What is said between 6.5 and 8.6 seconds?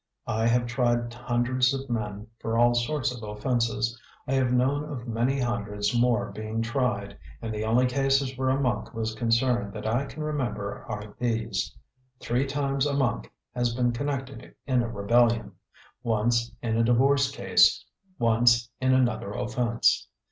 tried, and the only cases where a